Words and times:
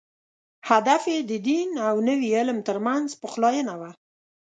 هدف 0.69 1.01
یې 1.13 1.19
د 1.29 1.31
دین 1.47 1.69
او 1.87 1.95
نوي 2.09 2.29
علم 2.39 2.57
تر 2.67 2.77
منځ 2.87 3.07
پخلاینه 3.21 3.73
وه. 3.79 3.91